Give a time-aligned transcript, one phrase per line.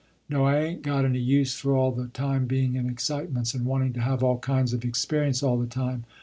[0.27, 3.93] "No I ain't got any use for all the time being in excitements and wanting
[3.93, 6.05] to have all kinds of experience all the time.